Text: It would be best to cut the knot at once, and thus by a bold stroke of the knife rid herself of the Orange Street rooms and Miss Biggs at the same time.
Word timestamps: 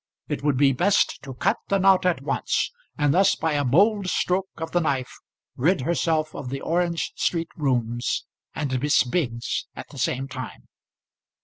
It 0.27 0.41
would 0.41 0.57
be 0.57 0.73
best 0.73 1.21
to 1.21 1.35
cut 1.35 1.57
the 1.67 1.77
knot 1.77 2.07
at 2.07 2.23
once, 2.23 2.71
and 2.97 3.13
thus 3.13 3.35
by 3.35 3.53
a 3.53 3.63
bold 3.63 4.07
stroke 4.07 4.49
of 4.57 4.71
the 4.71 4.81
knife 4.81 5.13
rid 5.55 5.81
herself 5.81 6.33
of 6.33 6.49
the 6.49 6.59
Orange 6.61 7.13
Street 7.15 7.49
rooms 7.55 8.25
and 8.55 8.81
Miss 8.81 9.03
Biggs 9.03 9.67
at 9.75 9.89
the 9.89 9.99
same 9.99 10.27
time. 10.27 10.67